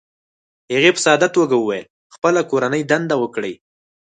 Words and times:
هغې 0.73 0.91
په 0.95 1.01
ساده 1.05 1.27
توګه 1.37 1.55
وویل: 1.57 1.85
"خپله 2.15 2.41
کورنۍ 2.51 2.81
دنده 2.91 3.15
وکړئ، 3.19 3.53